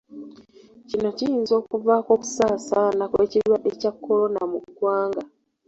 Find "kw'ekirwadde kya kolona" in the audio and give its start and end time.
3.11-4.41